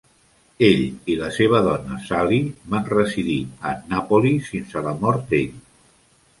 [0.67, 0.79] Ell
[1.15, 2.41] i la seva dona, Sally,
[2.73, 5.57] van residir a Annapolis fins a la mort d'ell.